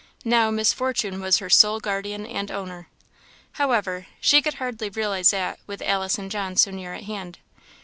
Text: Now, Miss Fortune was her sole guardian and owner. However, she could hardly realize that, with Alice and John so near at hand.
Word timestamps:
Now, 0.25 0.49
Miss 0.49 0.73
Fortune 0.73 1.21
was 1.21 1.37
her 1.37 1.49
sole 1.51 1.79
guardian 1.79 2.25
and 2.25 2.49
owner. 2.49 2.87
However, 3.61 4.07
she 4.19 4.41
could 4.41 4.55
hardly 4.55 4.89
realize 4.89 5.29
that, 5.29 5.59
with 5.67 5.83
Alice 5.83 6.17
and 6.17 6.31
John 6.31 6.55
so 6.55 6.71
near 6.71 6.95
at 6.95 7.03
hand. 7.03 7.37